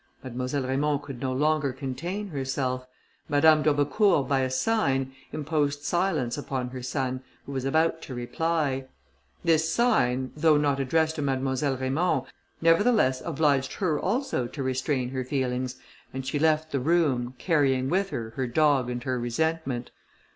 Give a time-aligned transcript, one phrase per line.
[0.23, 2.87] Mademoiselle Raymond could no longer contain herself.
[3.29, 8.87] Madame d'Aubecourt, by a sign, imposed silence upon her son, who was about to reply.
[9.43, 12.23] This sign, though not addressed to Mademoiselle Raymond,
[12.63, 15.75] nevertheless obliged her also to restrain her feelings,
[16.15, 19.91] and she left the room, carrying with her her dog and her resentment.